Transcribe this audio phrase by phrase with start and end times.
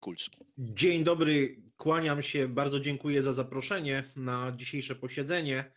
[0.00, 0.44] Kulski.
[0.58, 5.72] Dzień dobry, kłaniam się, bardzo dziękuję za zaproszenie na dzisiejsze posiedzenie.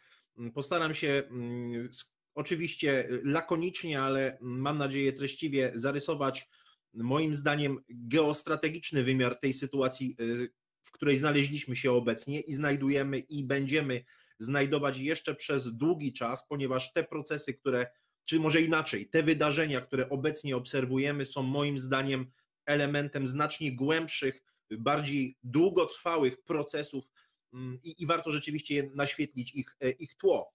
[0.53, 1.89] Postaram się mm,
[2.35, 6.49] oczywiście lakonicznie, ale mam nadzieję treściwie zarysować
[6.93, 10.49] moim zdaniem geostrategiczny wymiar tej sytuacji, y,
[10.83, 14.03] w której znaleźliśmy się obecnie i znajdujemy i będziemy
[14.39, 17.85] znajdować jeszcze przez długi czas, ponieważ te procesy, które,
[18.25, 22.31] czy może inaczej, te wydarzenia, które obecnie obserwujemy, są moim zdaniem
[22.65, 27.11] elementem znacznie głębszych, bardziej długotrwałych procesów
[27.53, 30.53] mm, i, i warto rzeczywiście naświetlić ich, e, ich tło.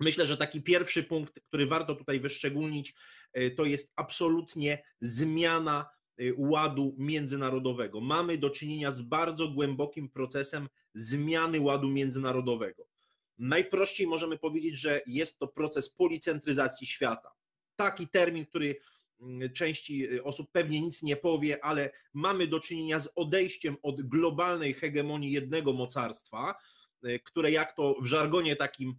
[0.00, 2.94] Myślę, że taki pierwszy punkt, który warto tutaj wyszczególnić,
[3.32, 8.00] e, to jest absolutnie zmiana e, ładu międzynarodowego.
[8.00, 12.88] Mamy do czynienia z bardzo głębokim procesem zmiany ładu międzynarodowego.
[13.38, 17.32] Najprościej możemy powiedzieć, że jest to proces policentryzacji świata.
[17.76, 18.76] Taki termin, który
[19.54, 24.74] części y, osób pewnie nic nie powie, ale mamy do czynienia z odejściem od globalnej
[24.74, 26.54] hegemonii jednego mocarstwa,
[27.06, 28.94] y, które jak to w żargonie takim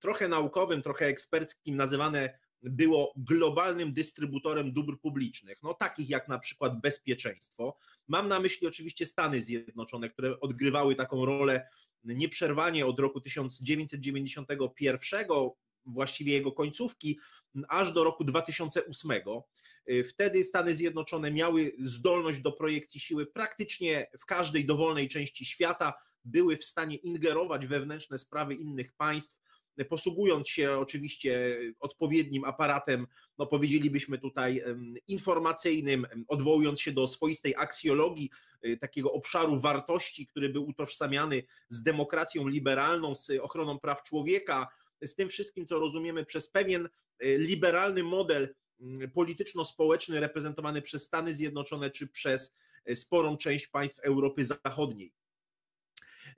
[0.00, 6.80] trochę naukowym, trochę eksperckim nazywane było globalnym dystrybutorem dóbr publicznych, no takich jak na przykład
[6.80, 7.76] bezpieczeństwo.
[8.08, 11.68] Mam na myśli oczywiście Stany Zjednoczone, które odgrywały taką rolę
[12.04, 15.26] nieprzerwanie od roku 1991,
[15.86, 17.18] właściwie jego końcówki,
[17.68, 19.12] aż do roku 2008.
[20.08, 25.92] Wtedy Stany Zjednoczone miały zdolność do projekcji siły praktycznie w każdej dowolnej części świata,
[26.24, 29.40] były w stanie ingerować wewnętrzne sprawy innych państw,
[29.88, 33.06] posługując się oczywiście odpowiednim aparatem,
[33.38, 34.62] no powiedzielibyśmy tutaj
[35.08, 38.30] informacyjnym, odwołując się do swoistej aksjologii,
[38.66, 44.68] y, takiego obszaru wartości, który był utożsamiany z demokracją liberalną, z ochroną praw człowieka,
[45.02, 46.88] z tym wszystkim, co rozumiemy przez pewien
[47.24, 48.54] y, liberalny model
[49.14, 52.56] polityczno-społeczny reprezentowany przez Stany Zjednoczone czy przez
[52.90, 55.12] y, sporą część państw Europy Zachodniej.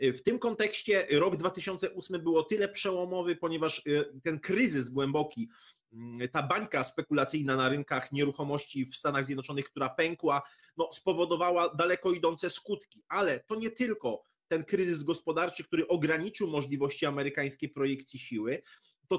[0.00, 5.48] W tym kontekście rok 2008 był o tyle przełomowy, ponieważ e, ten kryzys głęboki,
[5.92, 10.42] mm, ta bańka spekulacyjna na rynkach nieruchomości w Stanach Zjednoczonych, która pękła,
[10.77, 13.02] no, spowodowała daleko idące skutki.
[13.08, 18.62] Ale to nie tylko ten kryzys gospodarczy, który ograniczył możliwości amerykańskiej projekcji siły,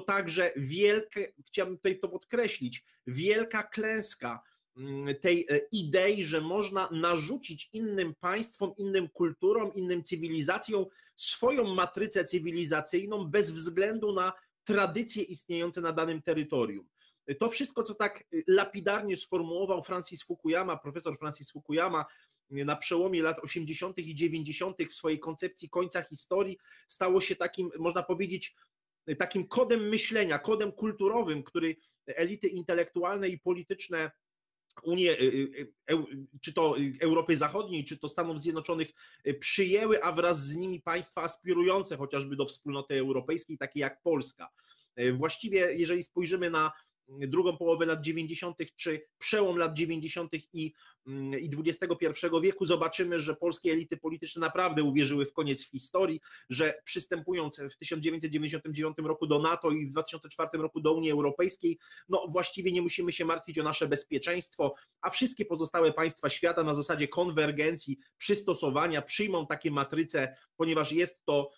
[0.00, 4.42] także wielkie, chciałbym tutaj to podkreślić, wielka klęska
[4.76, 12.24] Mm, tej e, idei, że można narzucić innym państwom, innym kulturom, innym cywilizacjom swoją matrycę
[12.24, 14.32] cywilizacyjną bez względu na
[14.64, 16.88] tradycje istniejące na danym terytorium.
[17.38, 22.04] To wszystko, co tak e, lapidarnie sformułował Francis Fukuyama, profesor Francis Fukuyama,
[22.50, 23.98] e, na przełomie lat 80.
[23.98, 24.76] i 90.
[24.90, 28.54] w swojej koncepcji końca historii, stało się takim, można powiedzieć,
[29.18, 31.76] takim kodem myślenia, kodem kulturowym, który
[32.06, 34.10] elity intelektualne i polityczne
[34.82, 38.88] Unię, y, y, y, czy to Europy Zachodniej, czy to Stanów Zjednoczonych
[39.40, 44.48] przyjęły, a wraz z nimi państwa aspirujące chociażby do wspólnoty europejskiej, takie jak Polska.
[45.12, 46.72] Właściwie, jeżeli spojrzymy na
[47.08, 50.32] drugą połowę lat 90., czy przełom lat 90.
[50.52, 50.72] i,
[51.06, 56.20] mm, i XXI wieku, zobaczymy, że polskie elity polityczne naprawdę uwierzyły w koniec historii,
[56.50, 61.78] że przystępując w 1999 roku do NATO i w 2004 roku do Unii Europejskiej,
[62.08, 66.74] no właściwie nie musimy się martwić o nasze bezpieczeństwo, a wszystkie pozostałe państwa świata na
[66.74, 71.50] zasadzie konwergencji, przystosowania przyjmą takie matryce, ponieważ jest to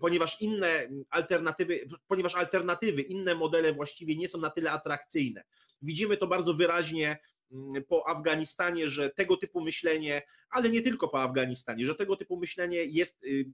[0.00, 5.44] ponieważ inne alternatywy, ponieważ alternatywy, inne modele właściwie nie są na tyle atrakcyjne.
[5.82, 7.18] Widzimy to bardzo wyraźnie
[7.52, 12.36] mm, po Afganistanie, że tego typu myślenie, ale nie tylko po Afganistanie, że tego typu
[12.36, 13.44] myślenie jest y,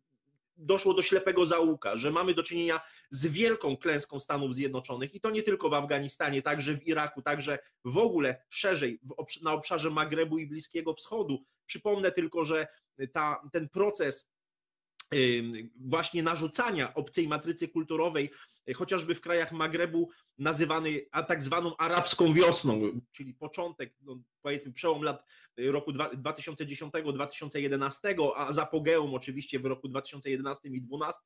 [0.56, 2.80] doszło do ślepego zaułka, że mamy do czynienia
[3.10, 7.58] z wielką klęską Stanów Zjednoczonych i to nie tylko w Afganistanie, także w Iraku, także
[7.84, 9.00] w ogóle szerzej
[9.42, 11.44] na obszarze Magrebu i Bliskiego Wschodu.
[11.66, 12.66] Przypomnę tylko, że
[13.12, 14.30] ta, ten proces
[15.76, 18.30] właśnie narzucania obcej matrycy kulturowej,
[18.68, 24.72] y, chociażby w krajach Magrebu, nazywany a tak zwaną arabską wiosną, czyli początek, no, powiedzmy
[24.72, 25.24] przełom lat
[25.60, 31.20] y, roku 2010-2011, a z apogeum oczywiście w roku 2011 i 2012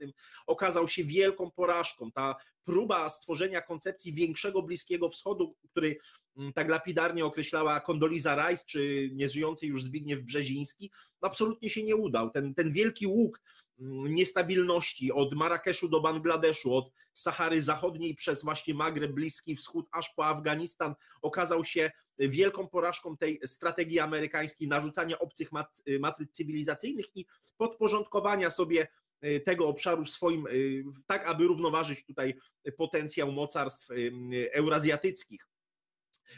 [0.47, 2.12] okazał się wielką porażką.
[2.12, 5.99] Ta próba stworzenia koncepcji większego Bliskiego Wschodu, który
[6.37, 10.91] mm, tak lapidarnie określała Condoleezza Rice, czy nieżyjący już Zbigniew Brzeziński,
[11.21, 12.31] absolutnie się nie udał.
[12.31, 13.41] Ten, ten wielki łuk
[13.81, 20.27] niestabilności od Marrakeszu do Bangladeszu, od Sahary Zachodniej przez właśnie Magreb, Bliski Wschód, aż po
[20.27, 28.50] Afganistan, okazał się wielką porażką tej strategii amerykańskiej narzucania obcych mat, matryc cywilizacyjnych i podporządkowania
[28.50, 28.88] sobie
[29.25, 32.35] y, tego obszaru swoim, y, tak aby równoważyć tutaj
[32.76, 34.12] potencjał mocarstw y,
[34.53, 35.50] eurazjatyckich.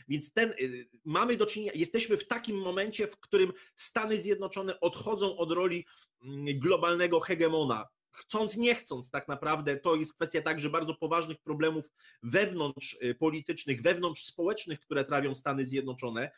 [0.09, 0.55] Więc ten,
[1.05, 5.87] mamy do czynienia, jesteśmy w takim momencie, w którym Stany Zjednoczone odchodzą od roli
[6.23, 11.93] mm, globalnego hegemona chcąc, nie chcąc, tak naprawdę to jest kwestia także bardzo poważnych problemów
[12.23, 16.31] wewnątrz y, politycznych, wewnątrz społecznych, które trawią Stany Zjednoczone.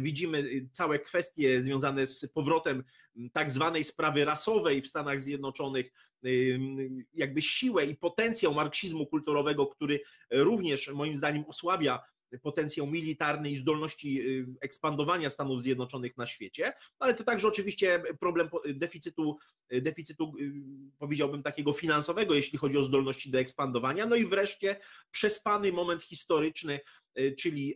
[0.00, 2.84] Widzimy y, całe kwestie związane z powrotem
[3.32, 5.92] tak zwanej sprawy rasowej w Stanach Zjednoczonych,
[7.14, 12.00] jakby siłę i potencjał marksizmu kulturowego, który również moim zdaniem osłabia
[12.42, 18.48] potencjał militarny i zdolności y, ekspandowania Stanów Zjednoczonych na świecie, ale to także oczywiście problem
[18.74, 19.38] deficytu,
[19.70, 20.52] deficytu y,
[20.98, 24.06] powiedziałbym takiego finansowego, jeśli chodzi o zdolności do ekspandowania.
[24.06, 24.76] No i wreszcie
[25.10, 26.80] przespany moment historyczny,
[27.18, 27.74] y, czyli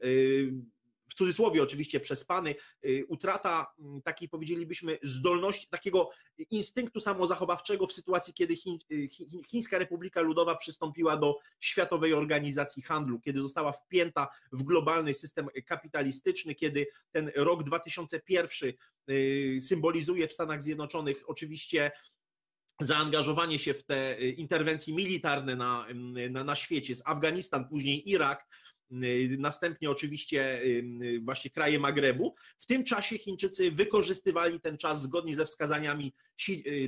[1.13, 2.55] w cudzysłowie oczywiście przespany,
[2.85, 6.11] y, utrata mm, takiej powiedzielibyśmy zdolności, takiego
[6.51, 8.55] instynktu samozachowawczego w sytuacji, kiedy
[8.93, 9.09] y,
[9.47, 16.55] Chińska Republika Ludowa przystąpiła do Światowej Organizacji Handlu, kiedy została wpięta w globalny system kapitalistyczny,
[16.55, 18.73] kiedy ten rok 2001
[19.11, 21.93] y, symbolizuje w Stanach Zjednoczonych oczywiście
[22.81, 25.87] zaangażowanie się w te interwencje militarne na,
[26.31, 28.47] na, na świecie, z Afganistan, później Irak,
[29.39, 30.67] następnie oczywiście y,
[31.03, 32.35] y, właśnie kraje Magrebu.
[32.59, 36.13] W tym czasie Chińczycy wykorzystywali ten czas zgodnie ze wskazaniami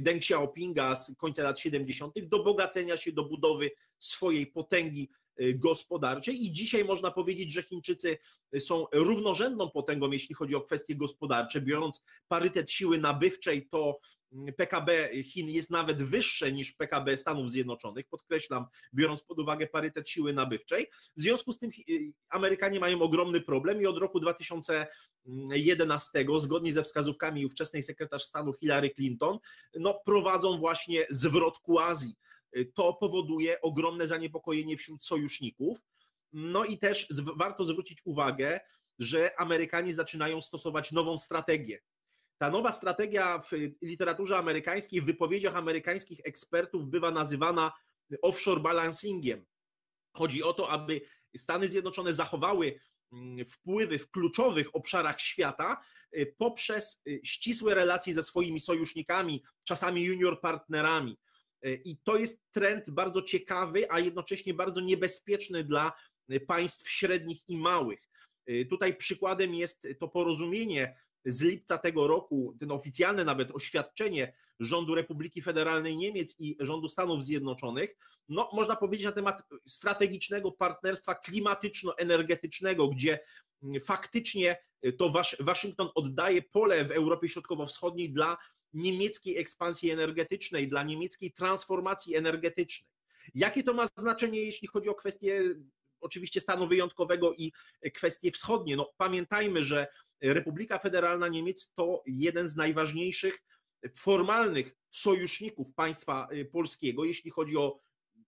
[0.01, 2.15] Deng Xiaopinga z końca lat 70.
[2.29, 5.24] do bogacenia się, do budowy swojej potęgi Y,
[5.55, 8.19] gospodarczej i dzisiaj można powiedzieć, że Chińczycy
[8.59, 11.61] są równorzędną potęgą, jeśli chodzi o kwestie gospodarcze.
[11.61, 13.99] Biorąc parytet siły nabywczej, to
[14.33, 20.09] mm, PKB Chin jest nawet wyższe niż PKB Stanów Zjednoczonych, podkreślam, biorąc pod uwagę parytet
[20.09, 20.87] siły nabywczej.
[21.17, 26.83] W związku z tym y, Amerykanie mają ogromny problem i od roku 2011, zgodnie ze
[26.83, 29.39] wskazówkami ówczesnej sekretarz stanu Hillary Clinton,
[29.75, 32.15] no, prowadzą właśnie zwrot ku Azji
[32.75, 35.79] to powoduje ogromne zaniepokojenie wśród sojuszników.
[36.33, 38.61] No i też warto zwrócić uwagę,
[38.99, 41.81] że Amerykanie zaczynają stosować nową strategię.
[42.39, 43.51] Ta nowa strategia w
[43.83, 47.73] literaturze amerykańskiej, w wypowiedziach amerykańskich ekspertów bywa nazywana
[48.23, 49.47] offshore balancingiem.
[50.13, 51.01] Chodzi o to, aby
[51.37, 52.81] Stany Zjednoczone zachowały
[53.13, 55.83] mm, wpływy w kluczowych obszarach świata
[56.17, 61.19] y, poprzez y, ścisłe relacje ze swoimi sojusznikami, czasami junior partnerami.
[61.65, 65.93] E, I to jest trend bardzo ciekawy, a jednocześnie bardzo niebezpieczny dla
[66.29, 68.09] e, państw średnich i małych.
[68.47, 74.95] E, tutaj przykładem jest to porozumienie z lipca tego roku, ten oficjalne nawet oświadczenie rządu
[74.95, 77.97] Republiki Federalnej Niemiec i rządu Stanów Zjednoczonych,
[78.29, 83.19] no można powiedzieć na temat strategicznego partnerstwa klimatyczno-energetycznego, gdzie
[83.85, 84.57] faktycznie
[84.99, 88.37] to Waszyngton oddaje pole w Europie Środkowo-Wschodniej dla
[88.75, 92.91] niemieckiej ekspansji energetycznej, dla niemieckiej transformacji energetycznej.
[93.35, 95.43] Jakie to ma znaczenie, jeśli chodzi o kwestie
[96.01, 97.53] oczywiście stanu wyjątkowego i
[97.95, 98.77] kwestie wschodnie?
[98.77, 99.87] No, pamiętajmy, że
[100.21, 103.43] Republika Federalna Niemiec to jeden z najważniejszych
[103.95, 107.81] formalnych sojuszników państwa y, polskiego, jeśli chodzi o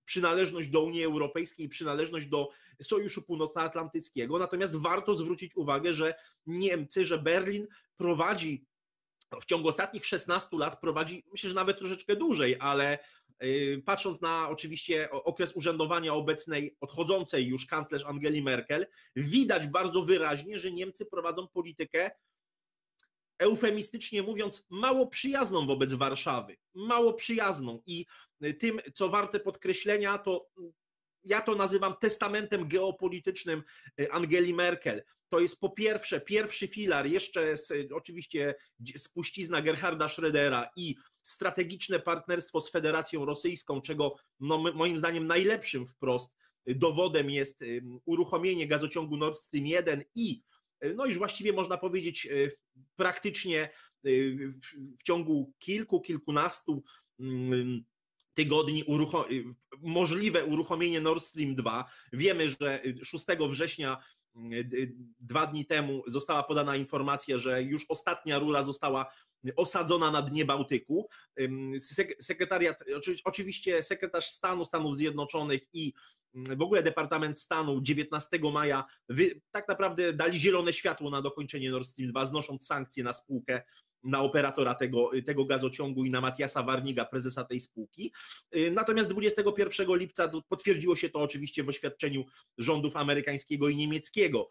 [0.04, 2.48] przynależność do Unii Europejskiej, przynależność do
[2.82, 4.38] Sojuszu Północnoatlantyckiego.
[4.38, 6.14] Natomiast warto zwrócić uwagę, że
[6.46, 7.66] Niemcy, że Berlin
[7.96, 8.66] prowadzi
[9.40, 12.98] w ciągu ostatnich 16 lat prowadzi, myślę, że nawet troszeczkę dłużej, ale
[13.44, 18.86] y, patrząc na oczywiście okres urzędowania obecnej, odchodzącej już kanclerz Angeli Merkel,
[19.16, 22.10] widać bardzo wyraźnie, że Niemcy prowadzą politykę
[23.38, 26.56] eufemistycznie mówiąc, mało przyjazną wobec Warszawy.
[26.74, 27.82] Mało przyjazną.
[27.86, 28.06] I
[28.44, 30.50] y, tym, co warte podkreślenia, to
[31.24, 33.62] ja to nazywam testamentem geopolitycznym
[34.00, 35.02] y, Angeli Merkel.
[35.28, 38.54] To jest po pierwsze, pierwszy filar, jeszcze z, oczywiście
[38.96, 46.34] spuścizna Gerharda Schrödera i strategiczne partnerstwo z Federacją Rosyjską, czego no, moim zdaniem najlepszym wprost
[46.66, 50.42] dowodem jest y, uruchomienie gazociągu Nord Stream 1 i
[50.84, 52.28] y, no już właściwie można powiedzieć
[52.96, 53.70] praktycznie
[54.98, 56.84] w ciągu kilku, kilkunastu
[58.34, 58.84] tygodni
[59.80, 61.84] możliwe uruchomienie Nord Stream 2.
[62.12, 63.98] Wiemy, że 6 września
[65.20, 69.12] dwa dni temu została podana informacja, że już ostatnia rura została
[69.56, 71.08] osadzona na dnie Bałtyku.
[72.20, 72.84] Sekretariat,
[73.24, 75.92] oczywiście sekretarz stanu Stanów Zjednoczonych i
[76.34, 81.86] w ogóle Departament Stanu 19 maja wy, tak naprawdę dali zielone światło na dokończenie Nord
[81.86, 83.62] Stream 2, znosząc sankcje na spółkę
[84.06, 88.12] na operatora tego, tego gazociągu i na Matiasa Warniga, prezesa tej spółki.
[88.72, 92.24] Natomiast 21 lipca potwierdziło się to oczywiście w oświadczeniu
[92.58, 94.48] rządów amerykańskiego i niemieckiego,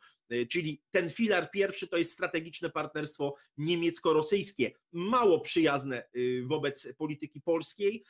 [0.52, 6.10] czyli ten filar pierwszy to jest strategiczne partnerstwo niemiecko-rosyjskie, mało przyjazne
[6.44, 8.04] wobec polityki polskiej,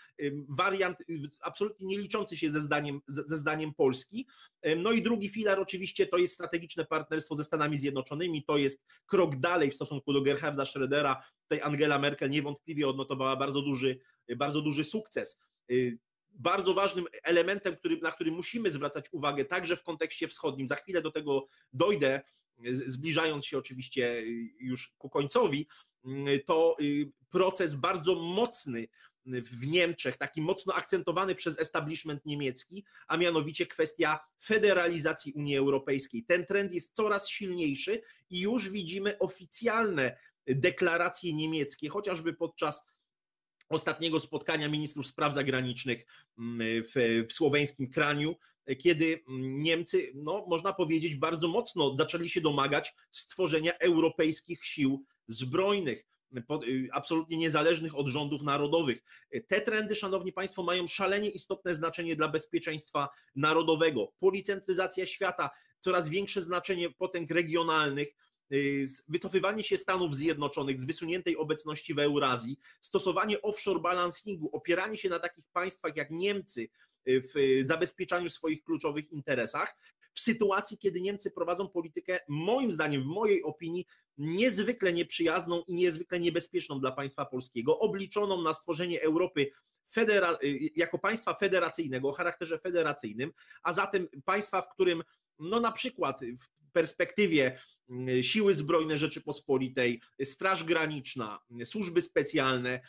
[0.49, 0.97] wariant
[1.41, 4.27] absolutnie nie liczący się ze zdaniem, ze zdaniem Polski.
[4.77, 9.35] No i drugi filar oczywiście to jest strategiczne partnerstwo ze Stanami Zjednoczonymi, to jest krok
[9.35, 11.15] dalej w stosunku do Gerharda Schrödera.
[11.45, 13.99] Tutaj Angela Merkel niewątpliwie odnotowała bardzo duży,
[14.37, 15.39] bardzo duży sukces.
[15.71, 15.97] Y,
[16.31, 21.01] bardzo ważnym elementem, który, na który musimy zwracać uwagę, także w kontekście wschodnim, za chwilę
[21.01, 22.21] do tego dojdę,
[22.63, 24.23] zbliżając się oczywiście
[24.59, 25.67] już ku końcowi,
[26.05, 28.87] y, to y, proces bardzo mocny
[29.25, 36.23] w Niemczech, taki mocno akcentowany przez establishment niemiecki, a mianowicie kwestia federalizacji Unii Europejskiej.
[36.23, 42.85] Ten trend jest coraz silniejszy i już widzimy oficjalne deklaracje niemieckie, chociażby podczas
[43.69, 46.05] ostatniego spotkania ministrów spraw zagranicznych
[46.37, 48.35] mm, w, w słoweńskim kraniu,
[48.79, 56.05] kiedy Niemcy, no, można powiedzieć, bardzo mocno zaczęli się domagać stworzenia europejskich sił zbrojnych.
[56.67, 59.03] Y, absolutnie niezależnych od rządów narodowych.
[59.47, 64.13] Te trendy, szanowni państwo, mają szalenie istotne znaczenie dla bezpieczeństwa narodowego.
[64.19, 65.49] Policentryzacja świata,
[65.79, 68.15] coraz większe znaczenie potęg regionalnych,
[69.07, 75.19] wycofywanie się Stanów Zjednoczonych z wysuniętej obecności w Eurazji, stosowanie offshore balancingu, opieranie się na
[75.19, 76.67] takich państwach jak Niemcy
[77.09, 79.75] y, w zabezpieczaniu swoich kluczowych interesach,
[80.13, 83.85] w sytuacji, kiedy Niemcy prowadzą politykę, moim zdaniem, w mojej opinii,
[84.17, 89.51] niezwykle nieprzyjazną i niezwykle niebezpieczną dla państwa polskiego, obliczoną na stworzenie Europy
[89.95, 90.37] federa-
[90.75, 93.31] jako państwa federacyjnego o charakterze federacyjnym,
[93.63, 95.03] a zatem państwa, w którym
[95.39, 102.81] no na przykład w perspektywie mm, siły zbrojne Rzeczypospolitej, Straż Graniczna, służby specjalne,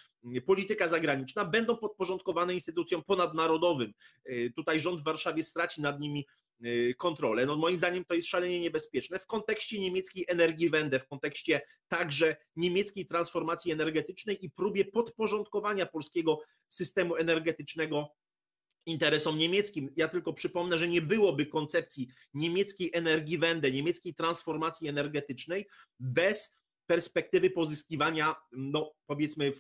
[0.47, 3.93] polityka zagraniczna będą podporządkowane instytucjom ponadnarodowym.
[4.57, 6.26] Tutaj rząd w Warszawie straci nad nimi
[6.65, 7.47] Y, kontrolę.
[7.47, 13.07] No moim zdaniem to jest szalenie niebezpieczne w kontekście niemieckiej Energiewende, w kontekście także niemieckiej
[13.07, 18.09] transformacji energetycznej i próbie podporządkowania polskiego systemu energetycznego
[18.87, 19.93] interesom niemieckim.
[19.97, 25.66] Ja tylko przypomnę, że nie byłoby koncepcji niemieckiej Energiewende, niemieckiej transformacji energetycznej
[26.00, 29.50] bez perspektywy pozyskiwania, no powiedzmy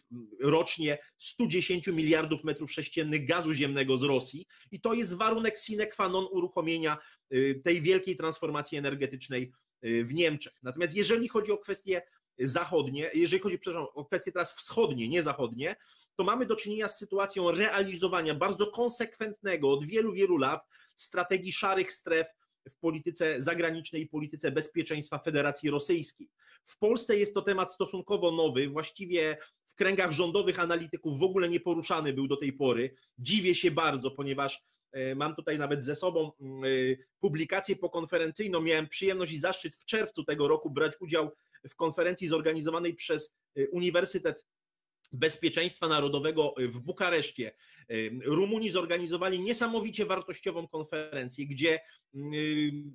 [0.40, 6.08] rocznie 110 miliardów metrów sześciennych gazu ziemnego z Rosji i to jest warunek sine qua
[6.08, 6.98] non uruchomienia
[7.32, 9.52] y, tej wielkiej transformacji energetycznej
[9.84, 10.52] y, w Niemczech.
[10.62, 12.02] Natomiast jeżeli chodzi o kwestie
[12.38, 15.76] zachodnie, jeżeli chodzi przepraszam, o kwestie teraz wschodnie, nie zachodnie,
[16.16, 21.92] to mamy do czynienia z sytuacją realizowania bardzo konsekwentnego od wielu, wielu lat strategii szarych
[21.92, 22.26] stref
[22.68, 26.28] w polityce zagranicznej i polityce bezpieczeństwa Federacji Rosyjskiej.
[26.64, 31.60] W Polsce jest to temat stosunkowo nowy, właściwie w kręgach rządowych analityków w ogóle nie
[31.60, 32.94] poruszany był do tej pory.
[33.18, 36.68] Dziwię się bardzo, ponieważ e, mam tutaj nawet ze sobą mm, e,
[37.20, 38.60] publikację pokonferencyjną.
[38.60, 41.30] Miałem przyjemność i zaszczyt w czerwcu tego roku brać udział
[41.68, 44.46] w konferencji zorganizowanej przez e, Uniwersytet
[45.12, 47.52] Bezpieczeństwa Narodowego w Bukareszcie.
[48.24, 51.80] Rumuni zorganizowali niesamowicie wartościową konferencję, gdzie
[52.14, 52.94] mm,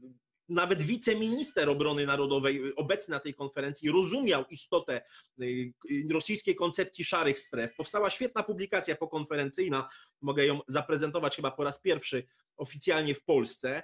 [0.50, 5.02] nawet wiceminister obrony narodowej obecny na tej konferencji rozumiał istotę
[5.42, 5.74] y,
[6.12, 7.76] rosyjskiej koncepcji szarych stref.
[7.76, 9.90] Powstała świetna publikacja pokonferencyjna,
[10.22, 12.24] mogę ją zaprezentować chyba po raz pierwszy
[12.58, 13.84] oficjalnie w Polsce.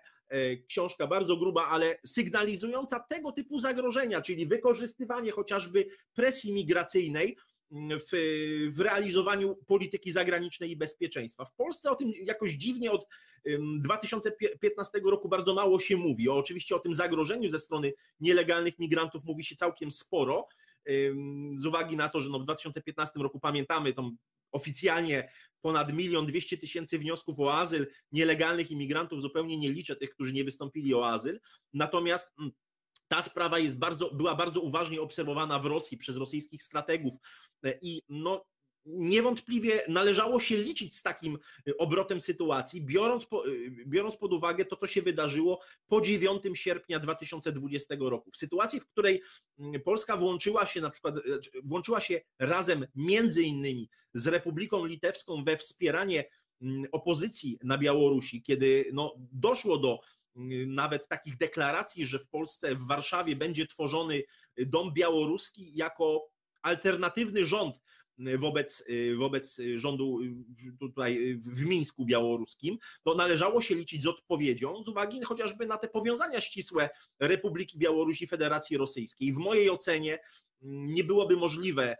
[0.67, 7.37] Książka bardzo gruba, ale sygnalizująca tego typu zagrożenia, czyli wykorzystywanie chociażby presji migracyjnej
[7.71, 8.11] w,
[8.71, 11.45] w, realizowaniu polityki zagranicznej i bezpieczeństwa.
[11.45, 13.07] W Polsce o tym jakoś dziwnie od
[13.79, 16.29] 2015 roku bardzo mało się mówi.
[16.29, 20.47] O, oczywiście o tym zagrożeniu ze strony nielegalnych migrantów mówi się całkiem sporo,
[21.55, 24.15] z uwagi na to, że no w 2015 roku pamiętamy tą
[24.51, 25.31] oficjalnie
[25.61, 30.43] ponad milion dwieście tysięcy wniosków o azyl nielegalnych imigrantów, zupełnie nie liczę tych, którzy nie
[30.43, 31.39] wystąpili o azyl.
[31.73, 32.51] Natomiast mm,
[33.07, 37.13] ta sprawa jest bardzo, była bardzo uważnie obserwowana w Rosji przez rosyjskich strategów
[37.63, 38.45] e, i no,
[38.85, 41.37] niewątpliwie należało się liczyć z takim
[41.67, 43.49] e, obrotem sytuacji, biorąc, po, e,
[43.87, 48.31] biorąc pod uwagę to, co się wydarzyło po 9 sierpnia 2020 roku.
[48.31, 49.21] W sytuacji, w której
[49.85, 51.15] Polska włączyła się na przykład,
[51.63, 56.25] włączyła się razem między innymi z Republiką Litewską we wspieranie
[56.91, 59.99] opozycji na Białorusi, kiedy no, doszło do
[60.67, 64.23] nawet takich deklaracji, że w Polsce, w Warszawie będzie tworzony
[64.57, 66.29] dom białoruski jako
[66.61, 67.75] alternatywny rząd
[68.37, 68.83] wobec,
[69.17, 70.19] wobec rządu
[70.79, 75.87] tutaj w Mińsku białoruskim, to należało się liczyć z odpowiedzią z uwagi chociażby na te
[75.87, 76.89] powiązania ścisłe
[77.19, 79.33] Republiki Białorusi i Federacji Rosyjskiej.
[79.33, 80.19] W mojej ocenie
[80.61, 81.97] nie byłoby możliwe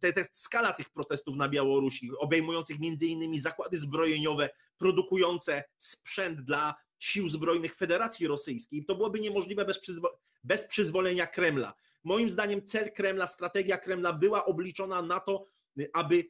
[0.00, 6.74] te, te, skala tych protestów na Białorusi, obejmujących między innymi zakłady zbrojeniowe produkujące sprzęt dla
[6.98, 11.74] sił zbrojnych Federacji Rosyjskiej, to byłoby niemożliwe bez, przyzwo bez przyzwolenia Kremla.
[12.04, 15.46] Moim zdaniem cel Kremla, strategia Kremla była obliczona na to,
[15.92, 16.24] aby,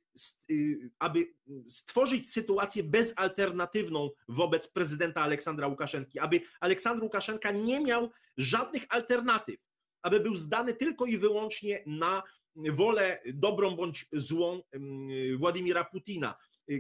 [0.51, 1.27] y, aby
[1.69, 9.57] stworzyć sytuację bezalternatywną wobec prezydenta Aleksandra Łukaszenki, aby Aleksandr Łukaszenka nie miał żadnych alternatyw,
[10.03, 12.23] aby był zdany tylko i wyłącznie na
[12.57, 14.63] wolę dobrą bądź złą
[15.39, 16.35] Władimira Putina.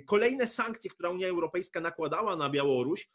[0.06, 3.08] Kolejne sankcje, które Unia Europejska nakładała na Białoruś,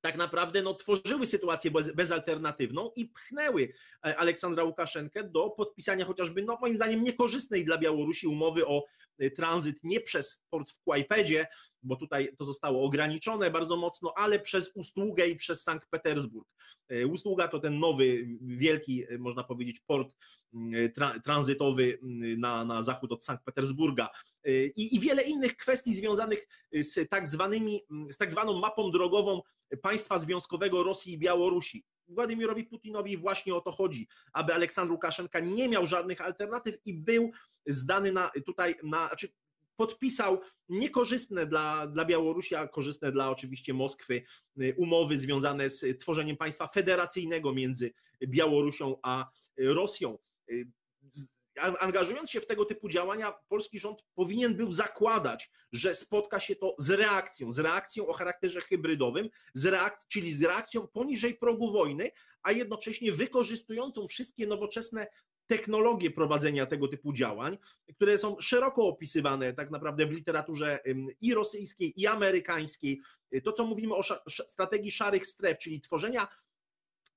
[0.00, 3.72] tak naprawdę no, tworzyły sytuację bez, bezalternatywną i pchnęły
[4.06, 8.84] e, Aleksandra Łukaszenkę do podpisania chociażby, no, moim zdaniem, niekorzystnej dla Białorusi umowy o
[9.18, 11.46] e, tranzyt nie przez port w Kłajpedzie,
[11.82, 16.48] bo tutaj to zostało ograniczone bardzo mocno, ale przez Ustługę i przez Sankt Petersburg.
[16.88, 20.16] E, Ustługa to ten nowy, wielki, można powiedzieć, port
[20.94, 21.98] tra tranzytowy
[22.38, 24.08] na, na zachód od Sankt Petersburga.
[24.76, 29.42] I, I wiele innych kwestii związanych z tak zwanymi, z tak zwaną mapą drogową
[29.82, 31.84] państwa związkowego Rosji i Białorusi.
[32.08, 37.30] Władimirowi Putinowi właśnie o to chodzi, aby Aleksandr Łukaszenka nie miał żadnych alternatyw i był
[37.66, 39.28] zdany na, tutaj na, znaczy
[39.76, 44.22] podpisał niekorzystne dla, dla Białorusi, a korzystne dla oczywiście Moskwy
[44.60, 47.92] y, umowy związane z tworzeniem państwa federacyjnego między
[48.26, 50.18] Białorusią a Rosją
[50.50, 50.70] y,
[51.60, 56.74] angażując się w tego typu działania, polski rząd powinien był zakładać, że spotka się to
[56.78, 62.10] z reakcją, z reakcją o charakterze hybrydowym, z reak- czyli z reakcją poniżej progu wojny,
[62.42, 65.06] a jednocześnie wykorzystującą wszystkie nowoczesne
[65.46, 67.58] technologie prowadzenia tego typu działań,
[67.94, 70.78] które są szeroko opisywane tak naprawdę w literaturze
[71.20, 73.00] i rosyjskiej, i amerykańskiej.
[73.44, 76.28] To, co mówimy o strategii szarych stref, czyli tworzenia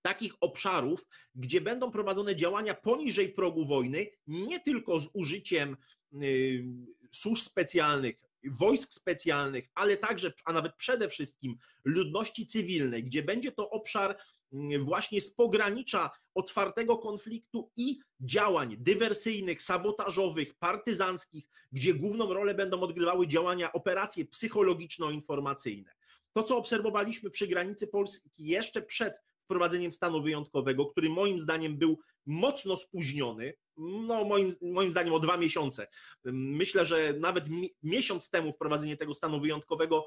[0.03, 5.77] takich obszarów, gdzie będą prowadzone działania poniżej progu wojny, nie tylko z użyciem
[6.23, 6.65] y,
[7.11, 13.69] służb specjalnych, wojsk specjalnych, ale także, a nawet przede wszystkim ludności cywilnej, gdzie będzie to
[13.69, 14.17] obszar
[14.53, 22.81] y, właśnie z pogranicza otwartego konfliktu i działań dywersyjnych, sabotażowych, partyzanckich, gdzie główną rolę będą
[22.81, 25.91] odgrywały działania, operacje psychologiczno-informacyjne.
[26.33, 29.13] To, co obserwowaliśmy przy granicy Polski jeszcze przed
[29.43, 35.37] wprowadzeniem stanu wyjątkowego, który moim zdaniem był mocno spóźniony, no moim, moim zdaniem o dwa
[35.37, 35.87] miesiące.
[36.25, 37.45] Myślę, że nawet
[37.83, 40.05] miesiąc temu wprowadzenie tego stanu wyjątkowego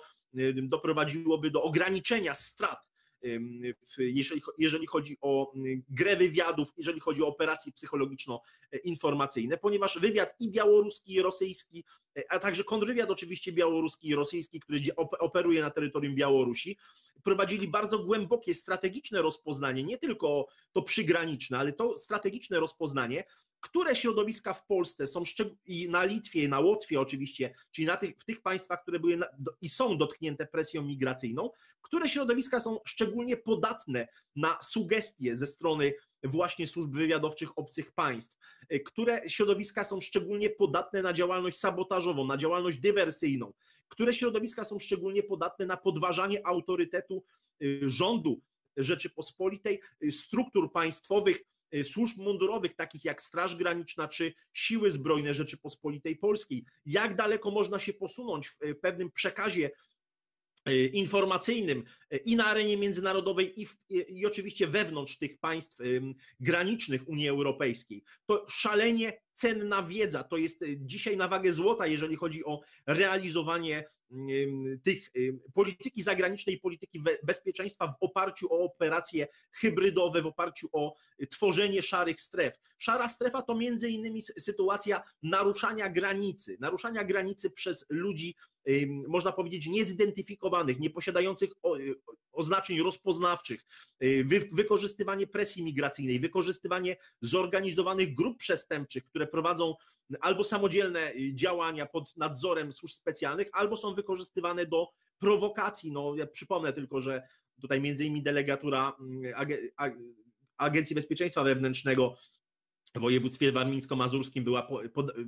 [0.62, 2.78] doprowadziłoby do ograniczenia strat
[3.98, 5.52] jeżeli, jeżeli chodzi o
[5.88, 11.84] grę wywiadów, jeżeli chodzi o operacje psychologiczno-informacyjne, ponieważ wywiad i białoruski, i rosyjski,
[12.18, 16.76] e, a także kontrwywiad oczywiście białoruski i rosyjski, który operuje na terytorium Białorusi,
[17.22, 23.24] prowadzili bardzo głębokie strategiczne rozpoznanie, nie tylko to przygraniczne, ale to strategiczne rozpoznanie,
[23.60, 25.22] które środowiska w Polsce są
[25.66, 29.26] i na Litwie, na Łotwie oczywiście, czyli na tych, w tych państwach, które były na,
[29.60, 31.50] i są dotknięte presją migracyjną,
[31.82, 35.92] które środowiska są szczególnie podatne na sugestie ze strony
[36.24, 38.36] właśnie służb wywiadowczych obcych państw,
[38.68, 43.52] e, które środowiska są szczególnie podatne na działalność sabotażową, na działalność dywersyjną,
[43.88, 47.24] które środowiska są szczególnie podatne na podważanie autorytetu
[47.62, 48.40] e, rządu
[48.76, 51.42] Rzeczypospolitej, e, struktur państwowych,
[51.74, 56.64] Y, służb mundurowych, takich jak Straż Graniczna czy Siły Zbrojne Rzeczypospolitej Polskiej.
[56.86, 59.72] Jak daleko można się posunąć w pewnym przekazie y,
[60.92, 65.78] informacyjnym y, i na arenie międzynarodowej, i, w, i, oczywiście wewnątrz tych państw
[66.40, 68.02] granicznych Unii Europejskiej.
[68.26, 73.84] To szalenie cenna wiedza, to jest dzisiaj na wagę złota, jeżeli chodzi o realizowanie
[74.82, 75.10] tych
[75.54, 80.96] polityki zagranicznej polityki bezpieczeństwa w oparciu o operacje hybrydowe, w oparciu o
[81.30, 82.58] tworzenie szarych stref.
[82.78, 88.34] Szara strefa to między innymi sytuacja naruszania granicy, naruszania granicy przez ludzi,
[89.08, 91.50] można powiedzieć, niezidentyfikowanych, nieposiadających
[92.32, 93.64] oznaczeń rozpoznawczych,
[94.02, 99.74] y, wykorzystywanie presji migracyjnej, wykorzystywanie zorganizowanych grup przestępczych, które prowadzą
[100.20, 105.92] albo samodzielne y, działania pod nadzorem służb specjalnych, albo są wykorzystywane do prowokacji.
[105.92, 107.28] No, ja przypomnę tylko, że
[107.60, 109.34] tutaj między innymi delegatura mm,
[110.56, 112.16] Agencji Bezpieczeństwa Wewnętrznego
[112.94, 114.68] w województwie warmińsko-mazurskim była,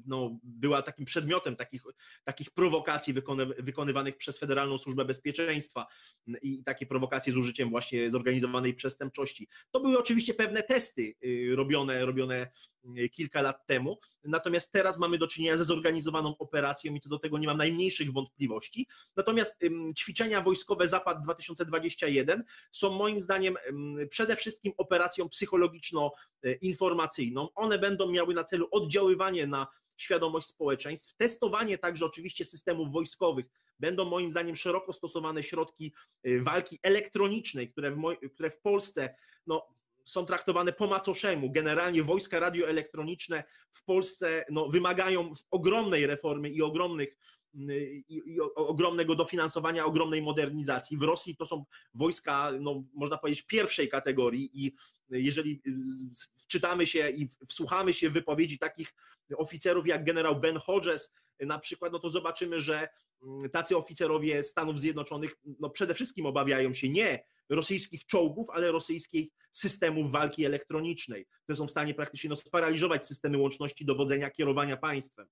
[0.06, 1.82] no, była takim przedmiotem takich,
[2.24, 3.14] takich prowokacji
[3.58, 5.86] wykonywanych przez Federalną Służbę Bezpieczeństwa
[6.42, 9.48] i takie prowokacje z użyciem właśnie zorganizowanej przestępczości.
[9.70, 12.50] To były oczywiście pewne testy y, robione, robione
[13.12, 13.98] kilka lat temu.
[14.24, 18.12] Natomiast teraz mamy do czynienia ze zorganizowaną operacją i co do tego nie mam najmniejszych
[18.12, 18.86] wątpliwości.
[19.16, 19.60] Natomiast
[19.98, 23.56] ćwiczenia wojskowe Zapad 2021 są moim zdaniem
[24.10, 27.48] przede wszystkim operacją psychologiczno-informacyjną.
[27.54, 33.46] One będą miały na celu oddziaływanie na świadomość społeczeństw, testowanie także oczywiście systemów wojskowych.
[33.80, 35.92] Będą moim zdaniem szeroko stosowane środki
[36.26, 38.00] y, walki elektronicznej, które w,
[38.34, 39.14] które w Polsce
[39.46, 39.77] no,
[40.08, 41.50] są traktowane po macoszemu.
[41.52, 47.16] Generalnie wojska radioelektroniczne w Polsce no, wymagają ogromnej reformy i ogromnych
[47.54, 50.96] y, i, i ogromnego dofinansowania, ogromnej modernizacji.
[50.96, 54.74] W Rosji to są wojska, no, można powiedzieć, pierwszej kategorii i
[55.10, 55.72] jeżeli y,
[56.36, 58.94] wczytamy się i wsłuchamy się w wypowiedzi takich
[59.36, 62.88] oficerów jak generał Ben Hodges na przykład, no to zobaczymy, że
[63.22, 69.28] mm, tacy oficerowie Stanów Zjednoczonych no przede wszystkim obawiają się nie rosyjskich czołgów, ale rosyjskich
[69.52, 75.26] systemów walki elektronicznej, które są w stanie praktycznie no, sparaliżować systemy łączności dowodzenia, kierowania państwem.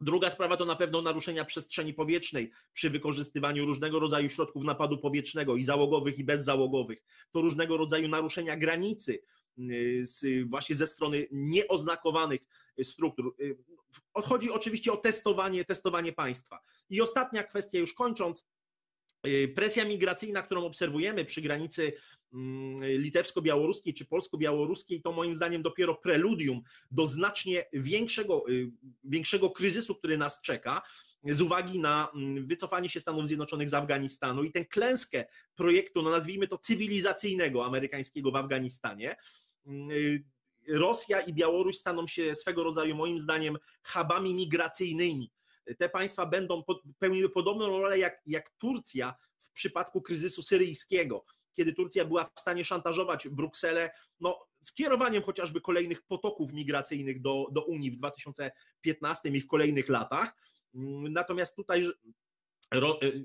[0.00, 5.56] Druga sprawa to na pewno naruszenia przestrzeni powietrznej przy wykorzystywaniu różnego rodzaju środków napadu powietrznego
[5.56, 7.02] i załogowych i bezzałogowych.
[7.32, 9.22] To różnego rodzaju naruszenia granicy
[9.58, 12.40] y, z, właśnie ze strony nieoznakowanych
[12.82, 13.34] struktur.
[13.40, 13.56] Y,
[14.14, 16.60] chodzi oczywiście o testowanie, testowanie państwa.
[16.90, 18.57] I ostatnia kwestia, już kończąc, Y,
[19.54, 21.92] presja migracyjna, którą obserwujemy przy granicy
[22.32, 28.70] mm, litewsko-białoruskiej czy polsko-białoruskiej, to moim zdaniem dopiero preludium do znacznie większego, y,
[29.04, 30.82] większego kryzysu, który nas czeka
[31.24, 35.24] z uwagi na mm, wycofanie się Stanów Zjednoczonych z Afganistanu i tę klęskę
[35.56, 39.16] projektu, no nazwijmy to cywilizacyjnego amerykańskiego w Afganistanie.
[39.66, 40.24] Mm, y,
[40.68, 45.30] Rosja i Białoruś staną się swego rodzaju, moim zdaniem, hubami migracyjnymi
[45.78, 46.62] te państwa będą
[46.98, 52.64] pełniły podobną rolę jak, jak Turcja w przypadku kryzysu syryjskiego, kiedy Turcja była w stanie
[52.64, 59.46] szantażować Brukselę no, skierowaniem chociażby kolejnych potoków migracyjnych do, do Unii w 2015 i w
[59.46, 60.36] kolejnych latach.
[61.10, 61.82] Natomiast tutaj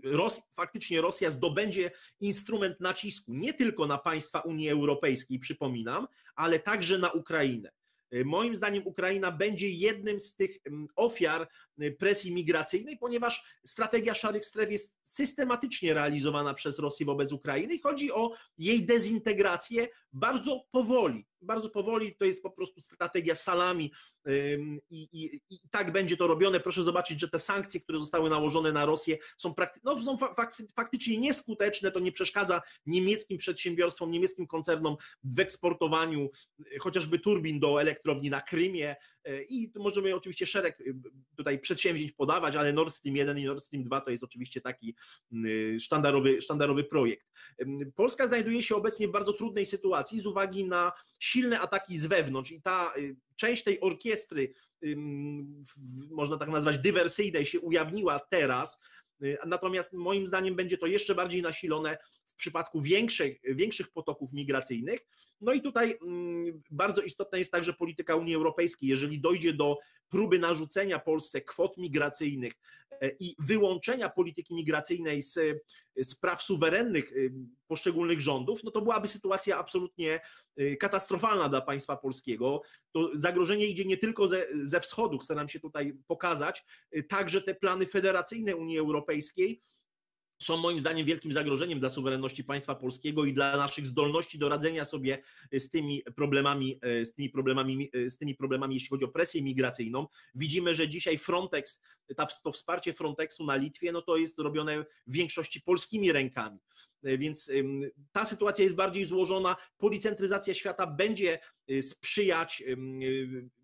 [0.03, 6.97] Ros, faktycznie Rosja zdobędzie instrument nacisku nie tylko na państwa Unii Europejskiej, przypominam, ale także
[6.97, 7.71] na Ukrainę.
[8.13, 10.57] Y, moim zdaniem Ukraina będzie jednym z tych
[10.95, 11.47] ofiar
[11.81, 17.79] y, presji migracyjnej, ponieważ strategia szarych stref jest systematycznie realizowana przez Rosję wobec Ukrainy i
[17.79, 21.25] chodzi o jej dezintegrację bardzo powoli.
[21.43, 23.91] Bardzo powoli to jest po prostu strategia salami
[24.89, 26.59] i, i, i tak będzie to robione.
[26.59, 30.17] Proszę zobaczyć, że te sankcje, które zostały nałożone na Rosję są, prakty- no, są
[30.75, 31.91] faktycznie nieskuteczne.
[31.91, 36.29] To nie przeszkadza niemieckim przedsiębiorstwom, niemieckim koncernom w eksportowaniu
[36.75, 38.95] y, chociażby turbin do elektrowni na Krymie
[39.49, 40.95] i możemy oczywiście szereg y,
[41.35, 44.95] tutaj przedsięwzięć podawać, ale Nord Stream 1 i Nord Stream 2 to jest oczywiście taki
[45.79, 47.27] sztandarowy, sztandarowy projekt.
[47.95, 52.51] Polska znajduje się obecnie w bardzo trudnej sytuacji z uwagi na silne ataki z wewnątrz
[52.51, 54.53] i ta y, część tej orkiestry,
[56.09, 58.79] można tak nazwać, dywersyjnej się ujawniła teraz,
[59.23, 61.97] y, natomiast moim zdaniem będzie to jeszcze bardziej nasilone
[62.33, 64.99] w przypadku większych, większych potoków migracyjnych.
[65.41, 68.89] No i tutaj mm, bardzo istotna jest także polityka Unii Europejskiej.
[68.89, 69.77] Jeżeli dojdzie do
[70.09, 72.53] próby narzucenia Polsce kwot migracyjnych
[73.01, 75.39] e, i wyłączenia polityki migracyjnej z,
[75.95, 77.33] z praw suwerennych y,
[77.67, 80.19] poszczególnych rządów, no to byłaby sytuacja absolutnie
[80.59, 82.61] y, katastrofalna dla państwa polskiego.
[82.91, 86.63] To zagrożenie idzie nie tylko ze, ze wschodu, staram się tutaj pokazać,
[86.95, 89.61] y, także te plany federacyjne Unii Europejskiej
[90.39, 94.85] są moim zdaniem wielkim zagrożeniem dla suwerenności państwa polskiego i dla naszych zdolności do radzenia
[94.85, 100.07] sobie z tymi problemami, z tymi problemami, z tymi problemami jeśli chodzi o presję migracyjną.
[100.35, 101.81] Widzimy, że dzisiaj Frontex,
[102.43, 106.59] to wsparcie Frontexu na Litwie, no to jest robione w większości polskimi rękami.
[107.03, 107.51] Więc
[108.11, 109.55] ta sytuacja jest bardziej złożona.
[109.77, 111.39] Policentryzacja świata będzie
[111.81, 112.63] sprzyjać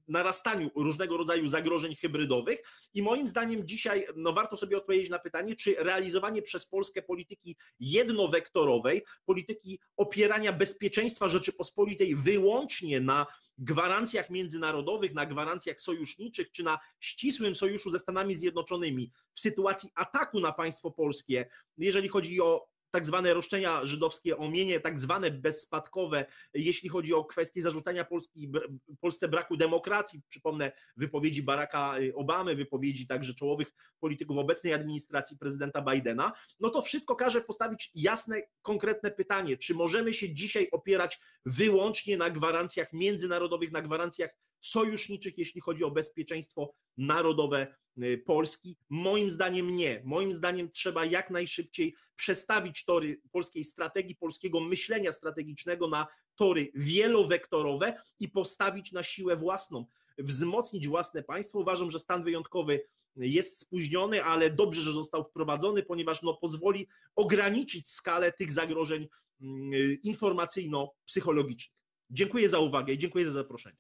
[0.10, 2.60] narastaniu różnego rodzaju zagrożeń hybrydowych
[2.93, 7.56] i moim zdaniem dzisiaj no, warto sobie odpowiedzieć na pytanie, czy realizowanie przez Polskę polityki
[7.80, 13.26] jednowektorowej, polityki opierania bezpieczeństwa Rzeczypospolitej wyłącznie na
[13.58, 20.39] gwarancjach międzynarodowych, na gwarancjach sojuszniczych, czy na ścisłym sojuszu ze Stanami Zjednoczonymi w sytuacji ataku
[20.39, 26.25] na państwo polskie, jeżeli chodzi o tak zwane roszczenia żydowskie o mienie, tak zwane bezspadkowe,
[26.54, 28.52] jeśli chodzi o kwestię zarzucania Polski,
[29.02, 30.21] Polsce braku demokracji.
[30.28, 36.32] Przypomnę wypowiedzi Baracka Obamy, wypowiedzi także czołowych polityków obecnej administracji prezydenta Bidena.
[36.60, 42.30] No to wszystko każe postawić jasne, konkretne pytanie, czy możemy się dzisiaj opierać wyłącznie na
[42.30, 44.30] gwarancjach międzynarodowych, na gwarancjach
[44.62, 48.78] sojuszniczych, jeśli chodzi o bezpieczeństwo narodowe y, Polski?
[48.89, 50.02] Moim zdaniem nie.
[50.06, 58.02] Moim zdaniem trzeba jak najszybciej przestawić tory polskiej strategii, polskiego myślenia strategicznego na tory wielowektorowe
[58.19, 59.86] i postawić na siłę własną,
[60.17, 61.60] wzmocnić własne państwo.
[61.60, 62.80] Uważam, że stan wyjątkowy
[63.15, 69.08] jest spóźniony, ale dobrze, że został wprowadzony, ponieważ no, pozwoli ograniczyć skalę tych zagrożeń
[69.41, 69.72] mm,
[70.04, 71.80] informacyjno-psychologicznych.
[72.10, 73.76] Dziękuję za uwagę i dziękuję za zaproszenie.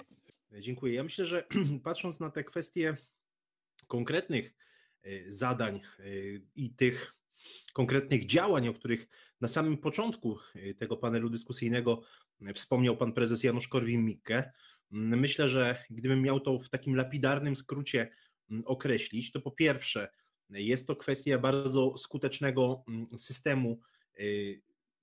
[0.51, 0.93] Dziękuję.
[0.93, 1.47] Ja myślę, że
[1.83, 2.97] patrząc na te kwestie
[3.87, 4.55] konkretnych
[5.03, 6.03] e, zadań e,
[6.55, 7.15] i tych
[7.73, 9.07] konkretnych działań, o których
[9.41, 12.01] na samym początku e, tego panelu dyskusyjnego
[12.55, 14.43] wspomniał pan prezes Janusz Korwin-Mikke,
[14.91, 18.11] myślę, że gdybym miał to w takim lapidarnym skrócie
[18.65, 20.07] określić, to po pierwsze
[20.49, 22.83] jest to kwestia bardzo skutecznego
[23.17, 23.79] systemu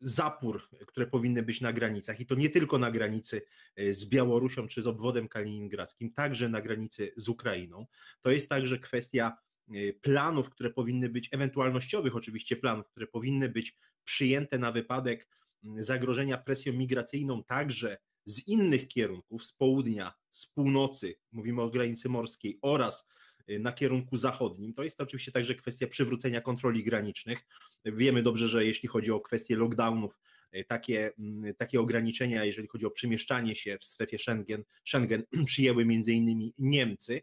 [0.00, 3.42] zapór, które powinny być na granicach i to nie tylko na granicy
[3.76, 7.87] e, z Białorusią czy z obwodem kaliningradzkim, także na granicy z Ukrainą.
[8.20, 9.37] To jest także kwestia
[9.68, 15.28] e, planów, które powinny być, ewentualnościowych oczywiście planów, które powinny być przyjęte na wypadek
[15.62, 22.59] zagrożenia presją migracyjną także z innych kierunków, z południa, z północy, mówimy o granicy morskiej
[22.62, 23.06] oraz
[23.48, 24.74] na kierunku zachodnim.
[24.74, 27.46] To jest oczywiście także kwestia przywrócenia kontroli granicznych.
[27.85, 30.18] Wiemy dobrze, że jeśli chodzi o kwestie lockdownów,
[30.56, 35.85] y, takie, mm, takie ograniczenia, jeżeli chodzi o przemieszczanie się w strefie Schengen, Schengen przyjęły
[35.85, 37.20] między innymi Niemcy.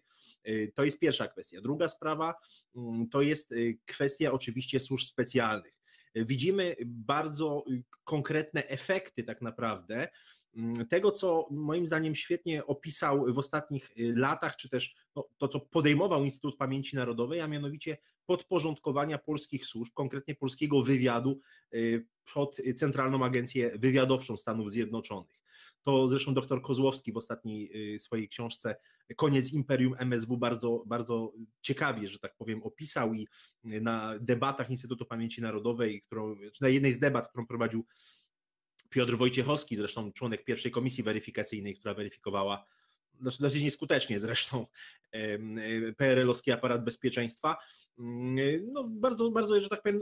[0.47, 1.61] Y, to jest pierwsza kwestia.
[1.61, 2.35] Druga sprawa
[2.75, 3.53] mm, to jest
[3.85, 5.73] kwestia oczywiście służb specjalnych.
[6.15, 7.65] Widzimy bardzo
[8.03, 10.07] konkretne efekty tak naprawdę
[10.89, 15.59] tego, co moim zdaniem świetnie opisał w ostatnich y, latach, czy też no, to, co
[15.59, 21.39] podejmował Instytut Pamięci Narodowej, a mianowicie podporządkowania polskich służb, konkretnie polskiego wywiadu
[21.73, 25.43] y, pod Centralną Agencję Wywiadowczą Stanów Zjednoczonych.
[25.81, 28.75] To zresztą dr Kozłowski w ostatniej y, swojej książce
[29.15, 33.27] Koniec Imperium MSW bardzo, bardzo ciekawie, że tak powiem, opisał i
[33.63, 37.85] na debatach Instytutu Pamięci Narodowej, którą, czy na jednej z debat, którą prowadził
[38.93, 42.65] Piotr Wojciechowski, zresztą członek pierwszej komisji weryfikacyjnej, która weryfikowała
[43.21, 44.67] znaczy dosyć nieskutecznie zresztą
[45.97, 47.57] PRL-owski aparat bezpieczeństwa.
[47.99, 50.01] Mm, no, bardzo, bardzo, że tak powiem,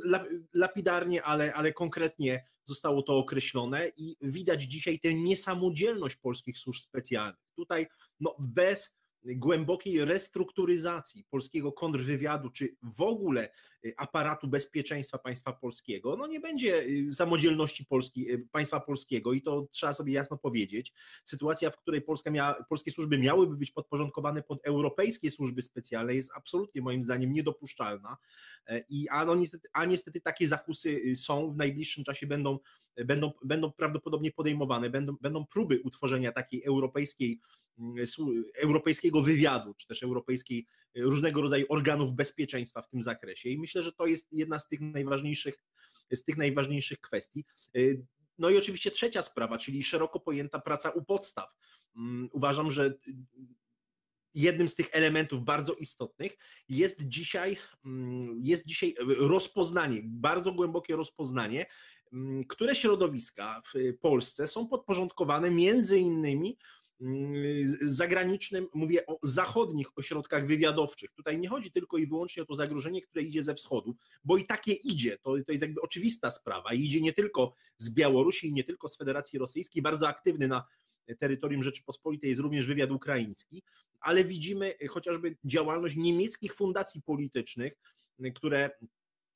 [0.54, 7.42] lapidarnie, ale, ale konkretnie zostało to określone i widać dzisiaj tę niesamodzielność polskich służb specjalnych.
[7.56, 7.88] Tutaj
[8.20, 13.50] no, bez głębokiej restrukturyzacji polskiego kontrwywiadu, czy w ogóle
[13.98, 19.68] aparatu bezpieczeństwa państwa polskiego, no nie będzie y, samodzielności Polski, y, państwa polskiego i to
[19.72, 20.94] trzeba sobie jasno powiedzieć.
[21.26, 26.32] Sytuacja, w której Polska miała, polskie służby miałyby być podporządkowane pod europejskie służby specjalne jest
[26.36, 28.18] absolutnie moim zdaniem niedopuszczalna
[28.68, 32.60] e, i a, no niestety, a niestety takie zakusy są, w najbliższym czasie będą
[33.06, 37.40] będą, będą prawdopodobnie podejmowane, będą, będą próby utworzenia takiej europejskiej
[37.80, 38.06] Mm,
[38.64, 40.66] europejskiego wywiadu, czy też europejskiej
[40.96, 43.50] różnego rodzaju organów bezpieczeństwa w tym zakresie.
[43.50, 45.64] I myślę, że to jest jedna z tych najważniejszych,
[46.12, 47.46] z tych najważniejszych kwestii.
[47.76, 47.80] E,
[48.38, 51.50] no i oczywiście trzecia sprawa, czyli szeroko pojęta praca u podstaw.
[51.96, 52.94] Mm, uważam, że
[54.34, 56.38] jednym z tych elementów bardzo istotnych
[56.70, 61.66] jest dzisiaj, mm, jest dzisiaj rozpoznanie, bardzo głębokie rozpoznanie,
[62.48, 66.58] które środowiska w Polsce są podporządkowane między innymi
[67.82, 71.12] zagranicznym, mówię o zachodnich ośrodkach wywiadowczych.
[71.12, 74.46] Tutaj nie chodzi tylko i wyłącznie o to zagrożenie, które idzie ze wschodu, bo i
[74.46, 78.54] takie idzie, to, to jest jakby oczywista sprawa i idzie nie tylko z Białorusi i
[78.54, 80.64] nie tylko z Federacji Rosyjskiej, bardzo aktywny na
[81.20, 83.64] terytorium Rzeczypospolitej jest również wywiad ukraiński,
[84.00, 87.74] ale widzimy chociażby działalność niemieckich fundacji politycznych,
[88.36, 88.70] które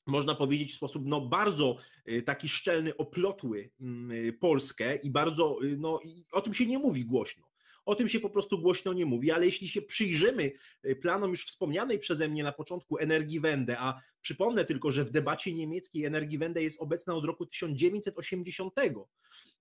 [0.05, 1.77] można powiedzieć w sposób no, bardzo
[2.09, 6.79] y, taki szczelny oplotły mm, Polskę i bardzo, y, no, i o tym się nie
[6.79, 7.47] mówi głośno.
[7.85, 10.51] O tym się po prostu głośno nie mówi, ale jeśli się przyjrzymy
[10.85, 15.53] y, planom już wspomnianej przeze mnie na początku Energiewende, a przypomnę tylko, że w debacie
[15.53, 18.73] niemieckiej Energiewende jest obecna od roku 1980.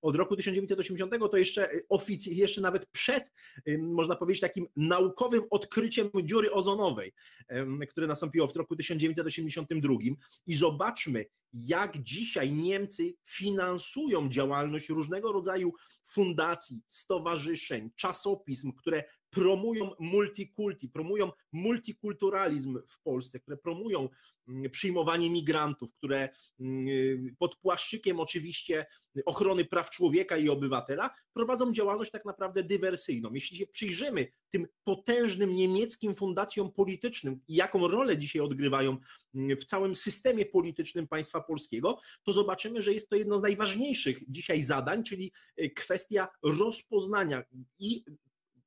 [0.03, 3.25] Od roku 1980 to jeszcze y, ofic- jeszcze nawet przed,
[3.79, 7.13] można powiedzieć, takim naukowym odkryciem dziury ozonowej,
[7.91, 9.95] które nastąpiło w roku 1982.
[10.47, 15.73] I zobaczmy, jak dzisiaj Niemcy finansują działalność różnego rodzaju
[16.07, 24.09] fundacji, stowarzyszeń, czasopism, które promują multikulti, promują multikulturalizm w Polsce, które promują
[24.49, 26.29] mm, przyjmowanie migrantów, które
[26.61, 28.87] mm, pod płaszczykiem oczywiście
[29.27, 33.35] ochrony praw człowieka i obywatela prowadzą działalność tak naprawdę dywersyjną.
[33.35, 38.99] Jeśli się przyjrzymy tym potężnym niemieckim fundacjom politycznym jaką rolę dzisiaj odgrywają
[39.35, 44.19] mm, w całym systemie politycznym państwa polskiego, to zobaczymy, że jest to jedno z najważniejszych
[44.29, 47.43] dzisiaj zadań, czyli y, kwestia rozpoznania
[47.79, 48.05] i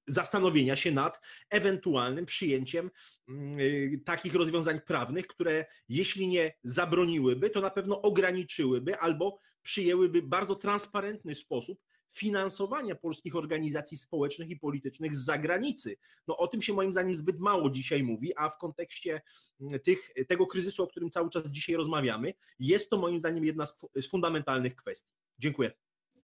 [0.08, 2.91] zastanowienia się nad ewentualnym przyjęciem
[3.30, 10.22] mm, y, takich rozwiązań prawnych, które jeśli nie zabroniłyby, to na pewno ograniczyłyby albo przyjęłyby
[10.22, 11.80] bardzo transparentny sposób
[12.12, 15.96] finansowania polskich organizacji społecznych i politycznych z zagranicy.
[16.28, 19.22] No o tym się moim zdaniem zbyt mało dzisiaj mówi, a w kontekście
[19.84, 23.65] tych, tego kryzysu, o którym cały czas dzisiaj rozmawiamy, jest to moim zdaniem jedna
[23.96, 25.13] z fundamentalnych kwestii.
[25.39, 25.87] Dziękuję.